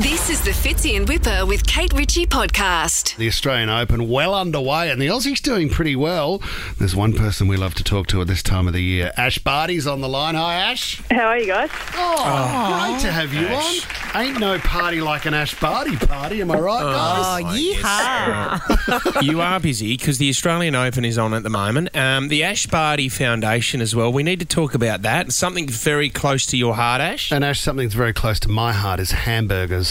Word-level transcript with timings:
This 0.00 0.30
is 0.30 0.40
the 0.40 0.52
Fitzy 0.52 0.96
and 0.96 1.06
Whipper 1.06 1.44
with 1.44 1.66
Kate 1.66 1.92
Ritchie 1.92 2.24
podcast. 2.24 3.16
The 3.16 3.28
Australian 3.28 3.68
Open 3.68 4.08
well 4.08 4.34
underway, 4.34 4.88
and 4.90 4.98
the 5.02 5.08
Aussies 5.08 5.42
doing 5.42 5.68
pretty 5.68 5.94
well. 5.94 6.40
There's 6.78 6.96
one 6.96 7.12
person 7.12 7.48
we 7.48 7.58
love 7.58 7.74
to 7.74 7.84
talk 7.84 8.06
to 8.06 8.22
at 8.22 8.26
this 8.26 8.42
time 8.42 8.66
of 8.66 8.72
the 8.72 8.82
year. 8.82 9.12
Ash 9.18 9.38
Barty's 9.38 9.86
on 9.86 10.00
the 10.00 10.08
line. 10.08 10.36
Hi, 10.36 10.54
Ash. 10.54 11.02
How 11.10 11.26
are 11.26 11.38
you 11.38 11.48
guys? 11.48 11.68
Oh, 11.96 12.88
great 12.88 13.00
to 13.02 13.12
have 13.12 13.34
you 13.34 13.46
on. 13.48 14.22
Ain't 14.22 14.40
no 14.40 14.58
party 14.60 15.02
like 15.02 15.26
an 15.26 15.34
Ash 15.34 15.58
Barty 15.60 15.96
party, 15.96 16.40
am 16.40 16.50
I 16.50 16.58
right, 16.58 16.82
guys? 16.82 17.44
Oh, 17.44 17.58
yeehaw. 17.58 19.22
you 19.22 19.42
are 19.42 19.60
busy 19.60 19.98
because 19.98 20.16
the 20.16 20.30
Australian 20.30 20.76
Open 20.76 21.04
is 21.04 21.18
on 21.18 21.34
at 21.34 21.42
the 21.42 21.50
moment. 21.50 21.94
Um, 21.94 22.28
the 22.28 22.42
Ash 22.42 22.66
Barty 22.66 23.10
Foundation 23.10 23.82
as 23.82 23.94
well. 23.94 24.10
We 24.10 24.22
need 24.22 24.40
to 24.40 24.46
talk 24.46 24.74
about 24.74 25.02
that. 25.02 25.32
Something 25.32 25.68
very 25.68 26.08
close 26.08 26.46
to 26.46 26.56
your 26.56 26.74
heart, 26.74 27.02
Ash. 27.02 27.30
And 27.30 27.44
Ash, 27.44 27.60
something 27.60 27.86
that's 27.86 27.94
very 27.94 28.14
close 28.14 28.40
to 28.40 28.48
my 28.48 28.72
heart 28.72 28.98
is 28.98 29.10
hamburgers. 29.10 29.89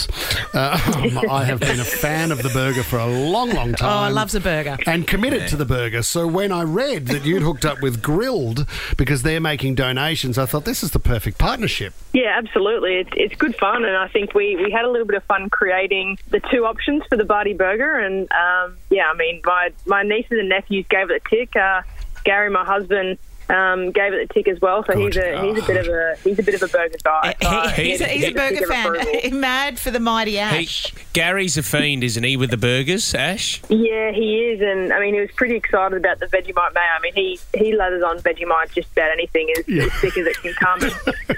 Uh, 0.54 0.80
I 1.30 1.44
have 1.44 1.60
been 1.60 1.80
a 1.80 1.86
fan 1.86 2.32
of 2.32 2.42
the 2.42 2.50
burger 2.50 2.84
for 2.84 2.98
a 3.00 3.08
long, 3.08 3.52
long 3.52 3.74
time. 3.74 3.90
Oh. 3.90 4.06
I 4.06 4.10
loves 4.10 4.36
a 4.36 4.40
burger. 4.40 4.78
and 4.86 5.08
committed 5.08 5.48
to 5.50 5.56
the 5.56 5.66
burger. 5.66 6.04
So 6.04 6.28
when 6.28 6.52
I 6.52 6.64
read 6.64 7.08
that 7.08 7.26
you'd 7.26 7.42
hooked 7.42 7.66
up 7.66 7.82
with 7.82 8.02
Grilled 8.02 8.66
because 8.98 9.24
they're 9.24 9.40
making 9.42 9.76
donations, 9.76 10.38
I 10.38 10.46
thought 10.46 10.66
this 10.66 10.84
is 10.84 10.92
the 10.92 11.00
perfect 11.00 11.38
partnership. 11.38 11.94
Yeah, 12.14 12.36
absolutely. 12.38 12.96
It's, 12.98 13.12
it's 13.16 13.36
good 13.36 13.56
fun, 13.56 13.86
and 13.86 13.96
I 13.96 14.08
think 14.08 14.34
we, 14.34 14.56
we 14.56 14.72
had 14.72 14.86
a 14.86 14.90
little 14.90 15.08
bit 15.08 15.18
of 15.18 15.24
fun 15.26 15.50
creating 15.50 16.18
the 16.30 16.40
two 16.52 16.66
options 16.66 17.04
for 17.10 17.18
the 17.18 17.26
Barty 17.26 17.54
Burger. 17.54 18.00
And 18.00 18.32
um, 18.32 18.78
yeah, 18.90 19.10
I 19.10 19.16
mean, 19.16 19.42
my 19.44 19.72
my 19.86 20.04
nieces 20.04 20.40
and 20.40 20.50
nephews 20.50 20.86
gave 20.90 21.10
it 21.12 21.22
a 21.26 21.30
tick. 21.30 21.56
Uh, 21.56 21.82
Gary, 22.24 22.50
my 22.50 22.66
husband, 22.66 23.18
um, 23.50 23.92
gave 23.92 24.14
it 24.14 24.22
a 24.30 24.34
tick 24.34 24.48
as 24.48 24.60
well. 24.62 24.84
So 24.86 24.98
he's 24.98 25.18
a 25.18 25.42
he's 25.44 25.64
a 25.64 25.68
bit 25.68 25.78
of 25.78 25.88
a 25.88 26.16
he's 26.24 26.40
a 26.40 26.44
bit 26.44 26.56
of 26.56 26.64
a 26.64 26.68
burger 26.68 26.98
guy. 27.04 27.36
So, 27.42 27.50
He- 27.72 27.90
he's, 27.92 28.00
yeah, 28.02 28.06
a, 28.08 28.10
he's 28.10 28.24
a 28.24 28.28
tick 28.28 28.36
burger 28.36 28.68
fan. 28.68 29.40
Mad 29.40 29.80
for 29.80 29.92
the 29.92 30.00
mighty 30.00 30.32
He, 30.32 30.40
Ash. 30.40 30.94
Gary's 31.14 31.58
a 31.58 31.64
fiend, 31.64 32.04
isn't 32.04 32.24
he, 32.24 32.38
with 32.38 32.52
the 32.52 32.58
burgers, 32.58 33.14
Ash? 33.16 33.62
Yeah, 33.70 34.12
he 34.12 34.38
is, 34.52 34.62
and 34.62 34.94
I 34.94 35.00
mean, 35.00 35.14
he 35.16 35.20
was 35.20 35.32
pretty 35.36 35.56
excited 35.56 35.98
about 35.98 36.20
the 36.20 36.28
Vegemite 36.28 36.74
mayo. 36.74 36.84
I 36.98 37.00
mean, 37.02 37.14
he 37.16 37.40
he 37.58 37.74
lathers 37.74 38.04
on 38.08 38.20
Vegemite 38.20 38.72
just 38.74 38.92
about 38.92 39.12
anything 39.12 39.52
as, 39.58 39.66
as 39.68 39.94
thick 40.00 40.18
as 40.18 40.28
it 40.28 40.38
can 40.42 40.54
come. 40.54 40.80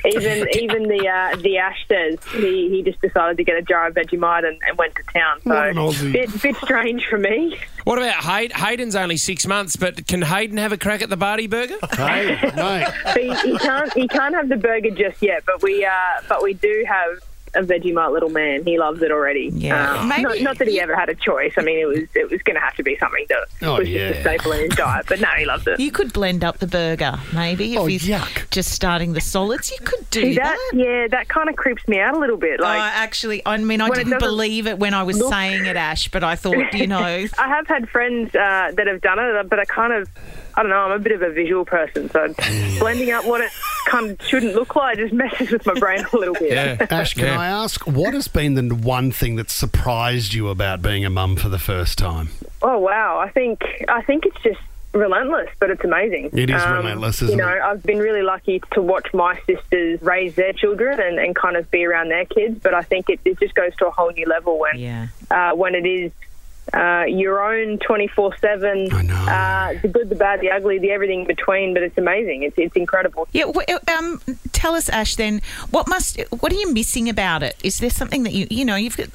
Even 0.06 0.48
even 0.54 0.84
the 0.84 1.08
uh, 1.08 1.36
the 1.38 1.58
Ash 1.58 1.78
says 1.88 2.18
he, 2.34 2.70
he 2.70 2.84
just 2.84 3.00
decided 3.02 3.38
to 3.38 3.44
get 3.44 3.58
a 3.58 3.62
jar 3.62 3.88
of 3.88 3.94
Vegemite 3.96 4.48
and, 4.48 4.60
and 4.68 4.78
went 4.78 4.96
to 4.96 5.04
town. 5.14 5.40
So 5.44 5.50
What 5.50 5.98
an 6.02 6.12
bit 6.12 6.42
bit 6.42 6.56
strange 6.58 7.06
for 7.10 7.18
me. 7.18 7.58
What 7.84 7.98
about 7.98 8.24
Hayden? 8.24 8.56
Hayden's 8.58 8.96
only 8.96 9.18
six 9.18 9.48
months, 9.48 9.76
but 9.76 10.06
can 10.08 10.22
Hayden 10.22 10.58
have 10.58 10.72
a 10.72 10.78
crack 10.78 11.02
at 11.02 11.10
the 11.10 11.18
Barty 11.18 11.48
burger? 11.48 11.78
Hey, 12.08 12.52
mate. 12.56 12.88
But 13.04 13.18
he, 13.18 13.52
he 13.52 13.58
can't 13.58 13.94
he 13.94 14.08
can't 14.08 14.36
have 14.36 14.50
the 14.50 14.58
burger 14.58 14.92
just 14.92 15.22
yet. 15.22 15.44
But 15.46 15.62
we 15.62 15.86
uh, 15.86 15.92
but 16.28 16.42
we 16.44 16.54
do 16.54 16.86
have. 16.88 17.20
A 17.54 17.60
Vegemite 17.64 18.14
little 18.14 18.30
man, 18.30 18.64
he 18.64 18.80
loves 18.80 19.02
it 19.02 19.12
already. 19.12 19.50
Yeah. 19.54 19.96
Um, 20.00 20.08
Maybe- 20.08 20.22
not, 20.24 20.40
not 20.40 20.58
that 20.60 20.70
he 20.70 20.80
ever 20.80 20.96
had 20.96 21.10
a 21.10 21.16
choice. 21.16 21.52
I 21.58 21.62
mean, 21.64 21.80
it 21.80 21.86
was 21.86 22.04
it 22.16 22.32
was 22.32 22.42
going 22.44 22.56
to 22.56 22.62
have 22.62 22.76
to 22.76 22.84
be 22.84 22.96
something 22.98 23.26
that 23.28 23.40
Oh, 23.64 23.80
was 23.80 23.90
yeah. 23.90 24.08
just 24.14 24.20
a 24.20 24.22
staple 24.22 24.54
in 24.54 24.60
his 24.70 24.78
diet. 24.78 25.06
But 25.10 25.20
no, 25.20 25.28
he 25.38 25.44
loves 25.46 25.68
it. 25.68 25.78
You 25.78 25.92
could 25.92 26.14
blend 26.14 26.46
up 26.46 26.60
the 26.60 26.68
burger, 26.68 27.20
maybe. 27.34 27.74
If 27.74 27.80
Oh, 27.82 27.86
he's 27.88 28.04
yuck. 28.08 28.50
just 28.52 28.72
starting 28.72 29.12
the 29.12 29.20
solids, 29.20 29.70
you 29.70 29.80
could 29.86 30.01
do 30.12 30.22
See 30.22 30.36
that. 30.36 30.56
that? 30.72 30.78
Yeah, 30.78 31.08
that 31.10 31.28
kind 31.28 31.50
of 31.50 31.56
creeps 31.56 31.88
me 31.88 32.00
out 32.00 32.16
a 32.16 32.20
little 32.20 32.38
bit. 32.38 32.60
Oh, 32.60 32.64
Like, 32.64 32.94
actually, 32.94 33.42
I 33.46 33.58
mean, 33.58 33.82
I 33.82 33.90
didn't 33.90 34.12
doesn't 34.12 34.20
believe 34.20 34.68
it 34.68 34.78
when 34.78 34.94
I 34.94 35.04
was 35.04 35.18
look- 35.18 35.32
saying 35.34 35.66
it, 35.66 35.76
Ash, 35.76 36.08
but 36.10 36.24
I 36.24 36.36
thought, 36.36 36.74
you 36.74 36.88
know, 36.96 37.00
I 37.00 37.28
have 37.48 37.68
had 37.68 37.90
friends 37.90 38.36
uh, 38.36 38.72
that 38.76 38.88
have 38.88 39.02
done 39.02 39.18
it, 39.20 39.50
but 39.50 39.58
I 39.60 39.66
kind 39.66 39.94
of, 39.94 40.08
I 40.56 40.62
don't 40.62 40.70
know, 40.70 40.78
I'm 40.78 40.92
a 40.92 41.00
bit 41.00 41.14
of 41.14 41.22
a 41.22 41.32
visual 41.32 41.66
person, 41.66 42.10
so 42.12 42.34
blending 42.80 43.12
up 43.12 43.26
what 43.26 43.42
it 43.42 43.52
kind 43.88 44.12
of 44.12 44.28
shouldn't 44.28 44.54
look 44.54 44.76
like 44.76 44.98
just 44.98 45.14
messes 45.22 45.50
with 45.52 45.66
my 45.66 45.74
brain 45.80 46.06
a 46.14 46.18
little 46.18 46.36
bit. 46.36 46.52
Yeah. 46.52 46.86
Ash, 46.92 47.14
can 47.14 47.26
Yeah. 47.26 47.40
I 47.40 47.48
ask, 47.48 47.88
what 47.88 48.14
has 48.14 48.28
been 48.28 48.54
the 48.56 48.76
one 48.76 49.12
thing 49.12 49.38
that 49.38 49.50
surprised 49.50 50.34
you 50.34 50.50
about 50.50 50.82
being 50.82 51.06
a 51.06 51.10
mum 51.10 51.36
for 51.38 51.50
the 51.50 51.60
first 51.60 51.98
time? 51.98 52.30
Oh 52.62 52.78
wow, 52.78 53.18
I 53.18 53.30
think 53.30 53.64
I 53.88 54.04
think 54.04 54.26
it's 54.28 54.38
just 54.44 54.60
relentless, 54.94 55.50
but 55.60 55.70
it's 55.70 55.84
amazing. 55.84 56.26
Um, 56.26 56.40
It 56.40 56.50
is 56.50 56.66
relentless, 56.66 57.22
isn't 57.22 57.38
you 57.38 57.44
know, 57.44 57.50
it? 57.50 57.62
I've 57.62 57.84
been 57.84 58.00
really 58.00 58.24
lucky 58.24 58.62
to 58.72 58.82
watch 58.82 59.14
my 59.14 59.40
sisters 59.46 60.02
raise 60.02 60.36
their 60.36 60.54
children 60.54 61.00
and, 61.00 61.20
and 61.20 61.36
kind 61.36 61.56
of 61.56 61.70
be 61.72 61.86
around 61.86 62.10
their 62.10 62.26
kids, 62.26 62.60
but 62.62 62.74
I 62.74 62.82
think 62.82 63.10
it, 63.10 63.20
it 63.26 63.40
just 63.40 63.56
goes 63.56 63.76
to 63.78 63.88
a 63.88 63.92
whole 63.92 64.12
new 64.12 64.26
level 64.26 64.60
when 64.60 64.78
yeah. 64.78 65.08
uh, 65.30 65.56
when 65.56 65.76
it 65.76 65.86
is 65.86 66.12
uh, 66.74 67.04
your 67.08 67.42
own 67.44 67.78
24 67.80 68.38
7, 68.38 68.88
I 68.94 69.02
know. 69.02 69.14
uh, 69.16 69.74
the 69.82 69.88
good, 69.88 70.10
the 70.10 70.16
bad, 70.16 70.40
the 70.42 70.52
ugly, 70.52 70.80
the 70.80 70.92
everything 70.92 71.22
in 71.22 71.28
between. 71.28 71.74
But 71.74 71.84
it's 71.84 71.98
amazing. 71.98 72.44
It's, 72.44 72.58
it's 72.58 72.76
incredible. 72.76 73.28
Yeah, 73.34 73.52
wh- 73.54 73.92
um, 73.98 74.22
tell 74.54 74.76
us, 74.76 74.88
Ash. 74.90 75.16
Then, 75.16 75.42
what 75.72 75.88
must, 75.90 76.20
what 76.40 76.52
are 76.52 76.56
you 76.56 76.72
missing 76.74 77.10
about 77.10 77.44
it? 77.44 77.56
Is 77.64 77.80
there 77.80 77.90
something 77.90 78.24
that 78.24 78.34
you, 78.34 78.48
you 78.50 78.64
know, 78.64 78.76
you've 78.76 78.96
got, 78.96 79.10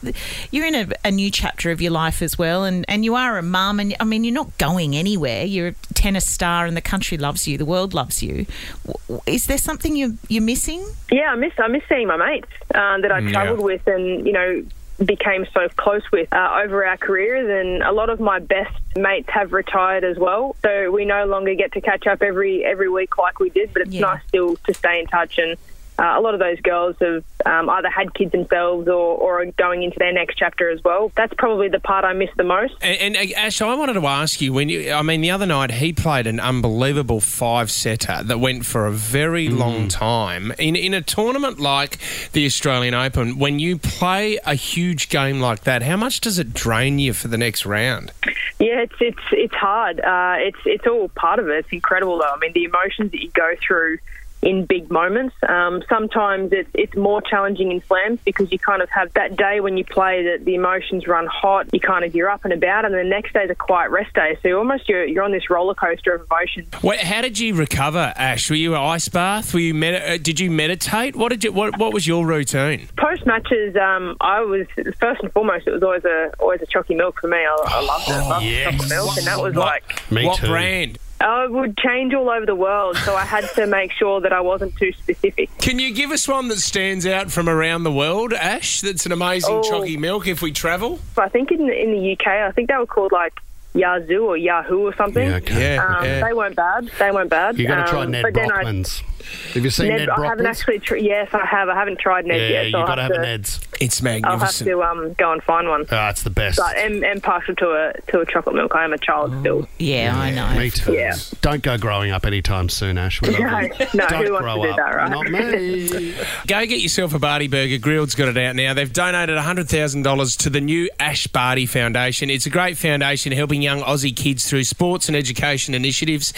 you're 0.51 0.67
in 0.67 0.75
a, 0.75 0.89
a 1.05 1.11
new 1.11 1.31
chapter 1.31 1.71
of 1.71 1.81
your 1.81 1.93
life 1.93 2.21
as 2.21 2.37
well, 2.37 2.65
and, 2.65 2.85
and 2.89 3.05
you 3.05 3.15
are 3.15 3.39
a 3.39 3.43
mum, 3.43 3.81
and 3.81 3.95
I 4.01 4.05
mean, 4.05 4.25
you're 4.25 4.35
not 4.35 4.57
going 4.59 4.95
anywhere. 4.95 5.45
You're 5.45 5.69
a 5.69 5.75
tennis 5.95 6.29
star, 6.31 6.67
and 6.67 6.77
the 6.77 6.81
country 6.83 7.17
loves 7.17 7.49
you, 7.49 7.57
the 7.57 7.65
world 7.65 7.95
loves 7.95 8.23
you. 8.23 8.45
W- 8.87 9.23
Is 9.27 9.47
there 9.47 9.59
something 9.59 9.97
you 9.97 10.19
you're 10.29 10.43
missing? 10.43 10.85
Yeah, 11.11 11.31
I 11.33 11.37
miss 11.37 11.53
I 11.59 11.69
miss 11.69 11.83
seeing 11.89 12.09
my 12.09 12.17
mates 12.17 12.49
uh, 12.75 12.99
that 13.01 13.11
I 13.13 13.21
Mm, 13.21 13.33
travelled 13.33 13.61
yeah. 13.61 13.65
with 13.65 13.87
and 13.87 14.27
you 14.27 14.33
know 14.33 14.63
became 15.05 15.47
so 15.53 15.69
close 15.77 16.03
with 16.11 16.33
uh, 16.33 16.61
over 16.65 16.85
our 16.87 16.97
careers. 16.97 17.49
And 17.51 17.83
a 17.83 17.93
lot 17.93 18.11
of 18.11 18.21
my 18.21 18.39
best 18.39 18.75
mates 18.97 19.29
have 19.31 19.53
retired 19.53 20.05
as 20.05 20.17
well, 20.19 20.57
so 20.63 20.91
we 20.91 21.05
no 21.05 21.27
longer 21.27 21.55
get 21.55 21.73
to 21.73 21.81
catch 21.81 22.07
up 22.07 22.23
every 22.23 22.65
every 22.65 22.89
week 22.89 23.19
like 23.19 23.39
we 23.39 23.51
did. 23.51 23.73
But 23.73 23.83
it's 23.83 23.93
Yeah. 23.93 24.01
nice 24.03 24.23
still 24.29 24.57
to 24.57 24.75
stay 24.75 25.01
in 25.01 25.07
touch 25.07 25.39
and. 25.39 25.57
Uh, 25.99 26.15
a 26.17 26.21
lot 26.21 26.35
of 26.35 26.41
those 26.41 26.61
girls 26.61 26.97
have 27.01 27.25
um, 27.47 27.71
either 27.71 27.89
had 27.89 28.13
kids 28.15 28.33
themselves 28.33 28.87
or, 28.89 29.17
or 29.17 29.43
are 29.43 29.47
going 29.53 29.83
into 29.83 29.99
their 29.99 30.13
next 30.13 30.37
chapter 30.37 30.71
as 30.71 30.83
well. 30.85 31.11
That's 31.17 31.33
probably 31.35 31.69
the 31.69 31.81
part 31.81 32.05
I 32.05 32.13
miss 32.13 32.31
the 32.37 32.45
most. 32.45 32.75
And, 32.83 33.17
and 33.17 33.31
uh, 33.31 33.35
Ash, 33.37 33.61
I 33.63 33.75
wanted 33.75 33.95
to 33.95 34.07
ask 34.07 34.41
you 34.41 34.53
when 34.53 34.69
you, 34.69 34.93
I 34.93 35.03
mean, 35.03 35.21
the 35.21 35.31
other 35.31 35.47
night 35.47 35.71
he 35.71 35.93
played 35.93 36.27
an 36.27 36.41
unbelievable 36.41 37.21
five 37.21 37.71
setter 37.71 38.23
that 38.25 38.39
went 38.39 38.67
for 38.67 38.87
a 38.87 38.93
very 38.93 39.49
long 39.49 39.89
time. 39.89 40.53
In, 40.59 40.77
in 40.77 40.93
a 40.93 41.03
tournament 41.03 41.59
like 41.59 41.99
the 42.33 42.45
Australian 42.45 42.95
Open, 42.95 43.39
when 43.39 43.59
you 43.59 43.79
play 43.79 44.39
a 44.45 44.55
huge 44.55 45.09
game 45.09 45.41
like 45.41 45.65
that, 45.65 45.83
how 45.83 45.97
much 45.97 46.21
does 46.21 46.39
it 46.39 46.53
drain 46.53 46.99
you 46.99 47.13
for 47.13 47.29
the 47.29 47.39
next 47.39 47.65
round? 47.65 48.13
Yeah, 48.59 48.81
it's 48.81 48.95
it's 49.01 49.23
it's 49.33 49.55
hard. 49.55 50.01
Uh, 50.01 50.37
it's 50.39 50.59
it's 50.65 50.87
all 50.87 51.09
part 51.11 51.39
of 51.39 51.49
it. 51.49 51.59
It's 51.59 51.73
incredible 51.73 52.19
though. 52.19 52.33
I 52.35 52.39
mean, 52.39 52.53
the 52.53 52.65
emotions 52.65 53.13
that 53.13 53.23
you 53.23 53.31
go 53.31 53.55
through 53.67 53.99
in 54.47 54.65
big 54.65 54.91
moments. 54.91 55.35
Um, 55.49 55.83
sometimes 55.89 56.53
it's 56.53 56.71
it's 56.73 56.95
more 56.97 57.21
challenging 57.21 57.73
in 57.73 57.83
slams 57.89 58.21
because 58.25 58.51
you 58.53 58.59
kind 58.61 58.81
of 58.81 58.89
have 58.91 59.13
that 59.15 59.37
day 59.37 59.61
when 59.61 59.77
you 59.77 59.85
play 59.85 60.23
that 60.29 60.45
the 60.45 60.55
emotions 60.55 61.07
run 61.09 61.27
hot. 61.27 61.67
You 61.73 61.81
kind 61.81 62.05
of 62.05 62.15
you're 62.15 62.31
up 62.31 62.45
and 62.45 62.53
about, 62.53 62.85
and 62.85 62.95
the 62.95 63.03
next 63.03 63.33
day's 63.35 63.51
a 63.51 63.55
quiet 63.57 63.91
rest 63.91 64.15
day. 64.15 64.39
So 64.41 64.49
you're 64.49 64.59
almost 64.59 64.89
you're, 64.89 65.05
you're 65.05 65.25
on 65.25 65.33
this 65.33 65.51
roller 65.51 65.75
coaster 65.75 66.15
of 66.15 66.27
emotions. 66.31 66.69
What, 66.81 66.99
how 67.01 67.21
did 67.23 67.39
you 67.41 67.55
recover, 67.55 68.13
Ash? 68.17 68.49
Were 68.49 68.57
you 68.57 68.75
an 68.75 68.81
ice 68.81 69.09
bath? 69.09 69.53
Were 69.53 69.61
you 69.61 69.75
med- 69.75 70.03
uh, 70.03 70.19
did 70.19 70.39
you 70.39 70.51
meditate? 70.51 71.17
What 71.17 71.31
did 71.31 71.43
you 71.43 71.51
what, 71.53 71.77
what 71.79 71.93
was 71.93 72.07
your 72.07 72.25
routine? 72.25 72.89
Post 72.97 73.27
matches, 73.27 73.75
um, 73.77 74.17
I 74.21 74.43
was 74.43 74.67
first 75.01 75.23
and 75.23 75.33
foremost. 75.33 75.67
It 75.67 75.73
was 75.73 75.83
always 75.83 76.05
a 76.05 76.31
always 76.39 76.63
a 76.63 76.67
chalky 76.67 76.95
milk 76.95 77.21
for 77.21 77.27
me. 77.27 77.39
I, 77.39 77.57
I 77.67 77.81
loved 77.81 78.09
it. 78.09 78.29
Loved 78.29 78.45
yes. 78.47 78.71
chocolate 78.73 78.91
milk, 78.91 79.17
and 79.19 79.27
that 79.27 79.39
was 79.43 79.55
What- 79.55 79.67
like 79.67 80.11
Me 80.13 80.25
what 80.27 80.39
too. 80.39 80.47
brand? 80.47 80.99
I 81.21 81.47
would 81.47 81.77
change 81.79 82.13
all 82.15 82.29
over 82.29 82.45
the 82.45 82.55
world. 82.55 82.97
So 82.99 83.15
I 83.17 83.25
had 83.25 83.49
to 83.55 83.67
make 83.67 83.93
sure 83.93 84.21
that 84.21 84.33
I 84.33 84.41
wasn't 84.41 84.77
too 84.77 84.93
specific. 84.93 85.51
Can 85.59 85.79
you 85.79 85.95
give 85.95 86.11
us 86.11 86.29
one 86.29 86.49
that 86.49 86.59
stands 86.59 87.07
out 87.07 87.31
from 87.31 87.49
around 87.49 87.85
the 87.85 87.93
world, 87.93 88.33
Ash? 88.35 88.81
That's 88.83 89.07
an 89.07 89.13
amazing 89.13 89.55
Oh. 89.55 89.63
chalky 89.63 89.97
milk 89.97 90.27
if 90.27 90.43
we 90.43 90.53
travel. 90.53 90.99
I 91.17 91.29
think 91.29 91.51
in 91.53 91.67
the, 91.67 91.73
in 91.83 91.93
the 91.93 92.13
UK, 92.13 92.27
I 92.27 92.51
think 92.53 92.69
they 92.69 92.77
were 92.77 92.87
called 92.87 93.13
like 93.13 93.33
Yazoo 93.75 94.25
or 94.25 94.37
Yahoo 94.37 94.87
or 94.87 94.95
something. 94.97 95.27
Yeah, 95.29 95.37
okay. 95.37 95.75
Yeah, 95.77 95.85
Um, 95.99 96.05
yeah. 96.05 96.27
They 96.27 96.33
weren't 96.35 96.57
bad. 96.57 96.91
They 96.99 97.11
weren't 97.11 97.31
bad. 97.31 97.59
you 97.59 97.67
got 97.67 97.85
to 97.87 97.91
try 97.91 98.03
Um, 98.05 98.11
Ned 98.11 98.23
but 98.23 98.35
then 98.35 98.51
I, 98.53 98.65
have 98.65 99.65
you 99.65 99.71
seen 99.71 99.89
Ned, 99.89 99.99
Ned, 100.01 100.09
I 100.11 100.27
haven't 100.27 100.47
actually. 100.47 100.79
Tr- 100.79 100.97
yes, 100.97 101.29
I 101.33 101.45
have. 101.45 101.69
I 101.69 101.75
haven't 101.75 101.99
tried 101.99 102.27
Ned 102.27 102.41
yeah, 102.41 102.49
yet. 102.49 102.65
you 102.67 102.71
So 102.73 102.79
I'll 102.81 102.87
got 102.87 102.95
to 102.97 103.03
have 103.03 103.13
to, 103.13 103.19
a 103.19 103.23
Ned's. 103.23 103.66
It's 103.81 104.03
magnificent. 104.03 104.69
I'll 104.71 104.85
have 104.85 104.97
to 104.97 105.03
um, 105.07 105.13
go 105.15 105.33
and 105.33 105.43
find 105.43 105.69
one. 105.69 105.85
Oh, 105.91 106.09
it's 106.09 106.23
the 106.23 106.31
best. 106.31 106.59
But 106.59 106.77
am, 106.77 107.03
am 107.05 107.21
partial 107.21 107.55
to 107.57 107.71
a 107.71 108.01
to 108.13 108.21
a 108.21 108.27
chocolate 108.27 108.55
milk. 108.55 108.75
I 108.75 108.85
am 108.85 108.93
a 108.93 108.99
child 108.99 109.35
still. 109.41 109.69
Yeah, 109.79 110.15
I 110.17 110.31
know. 110.31 110.59
Me 110.59 110.71
too. 110.71 110.93
Yeah. 110.93 111.15
Don't 111.41 111.63
go 111.63 111.77
growing 111.79 112.11
up 112.11 112.25
anytime 112.27 112.69
soon, 112.69 112.99
Ash. 112.99 113.21
No, 113.27 113.31
no, 113.33 113.69
Don't 114.09 114.27
who 114.27 114.33
wants 114.33 114.43
grow 114.43 114.57
to 114.57 114.63
do 114.63 114.71
up. 114.71 114.77
that, 114.77 114.95
right? 114.97 115.11
Not 115.11 115.27
me. 115.31 116.15
Go 116.47 116.65
get 116.67 116.81
yourself 116.81 117.15
a 117.15 117.19
Barty 117.19 117.49
Burger. 117.49 117.79
Grilled's 117.79 118.15
got 118.15 118.29
it 118.29 118.37
out 118.39 118.57
now. 118.57 118.73
They've 118.75 118.93
donated 118.93 119.37
$100,000 119.37 120.37
to 120.39 120.51
the 120.51 120.61
new 120.61 120.89
Ash 120.99 121.27
Barty 121.27 121.67
Foundation. 121.67 122.31
It's 122.31 122.47
a 122.47 122.51
great 122.51 122.77
foundation 122.79 123.33
helping 123.33 123.63
young 123.63 123.81
Aussie 123.83 124.15
kids 124.17 124.49
through 124.49 124.65
sports 124.65 125.09
and 125.09 125.17
education 125.17 125.75
initiatives. 125.75 126.33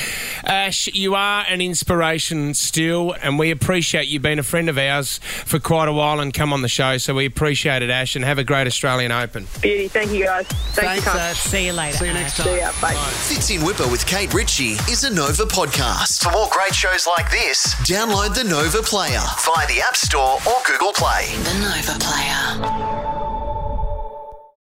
Ash, 0.45 0.89
you 0.89 1.15
are 1.15 1.45
an 1.49 1.61
inspiration 1.61 2.55
still, 2.55 3.12
and 3.23 3.39
we 3.39 3.51
appreciate 3.51 4.09
you 4.09 4.19
being 4.21 4.39
a 4.39 4.43
friend 4.43 4.69
of 4.69 4.77
ours 4.79 5.19
for 5.45 5.59
quite 5.59 5.89
a 5.89 5.93
while 5.93 6.21
and 6.21 6.35
come 6.35 6.53
on 6.53 6.62
the 6.62 6.69
show. 6.69 6.99
So 6.99 7.15
we 7.15 7.28
appreciate 7.29 7.83
it, 7.83 7.91
Ash, 7.91 8.17
and 8.17 8.25
have 8.25 8.39
a 8.39 8.45
great 8.45 8.67
Australian 8.67 9.13
Open. 9.13 9.47
Beauty. 9.63 9.89
Thank 9.89 10.13
you 10.13 10.25
guys. 10.25 10.47
Thanks, 10.47 10.75
Thanks, 10.75 11.05
for 11.05 11.11
coming. 11.11 11.23
Ash. 11.23 11.41
See 11.41 11.67
you 11.67 11.73
later. 11.73 11.97
See 11.99 12.05
you 12.07 12.11
Ash. 12.11 12.17
next 12.21 12.37
time. 12.37 12.47
See 12.47 12.59
ya. 12.59 12.73
Bye. 12.81 12.95
Fitz 12.95 13.51
in 13.51 13.63
Whipper 13.65 13.89
with 13.89 14.05
Kate 14.07 14.33
Ritchie 14.35 14.73
is 14.91 15.05
a 15.05 15.11
Nova 15.15 15.45
podcast. 15.45 16.23
For 16.25 16.33
more 16.33 16.49
great 16.51 16.75
shows 16.75 17.07
like 17.07 17.31
this, 17.31 17.75
download 17.87 18.35
the 18.35 18.45
Nova 18.45 18.83
Player 18.83 19.21
via 19.45 19.67
the 19.69 19.81
App 19.81 19.97
Store 19.97 20.39
or 20.47 20.57
Google 20.67 20.93
Play. 20.93 21.27
The 21.45 21.55
Nova 21.61 21.99
Player. 22.01 22.98